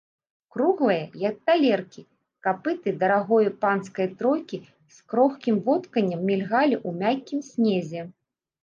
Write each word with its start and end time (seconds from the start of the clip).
Круглыя, 0.53 1.01
як 1.29 1.35
талеркі, 1.49 2.01
капыты 2.47 2.89
дарагое 3.03 3.49
панскае 3.67 4.09
тройкі 4.23 4.57
з 4.97 5.15
крохкім 5.15 5.55
вохканнем 5.71 6.21
мільгалі 6.33 6.75
ў 6.87 7.05
мяккім 7.05 7.39
снезе. 7.53 8.01